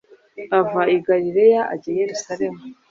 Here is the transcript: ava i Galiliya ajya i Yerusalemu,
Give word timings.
ava 0.59 0.81
i 0.95 0.97
Galiliya 1.07 1.61
ajya 1.73 1.89
i 1.93 1.99
Yerusalemu, 2.01 2.59